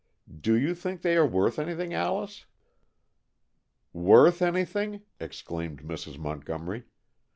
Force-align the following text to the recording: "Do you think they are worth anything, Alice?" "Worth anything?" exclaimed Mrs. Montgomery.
"Do 0.27 0.55
you 0.57 0.73
think 0.73 1.03
they 1.03 1.15
are 1.15 1.27
worth 1.27 1.59
anything, 1.59 1.93
Alice?" 1.93 2.45
"Worth 3.93 4.41
anything?" 4.41 5.03
exclaimed 5.19 5.83
Mrs. 5.83 6.17
Montgomery. 6.17 6.85